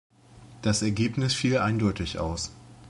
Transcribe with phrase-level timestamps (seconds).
[0.63, 2.49] Das Ergebnis fiel eindeutig aus.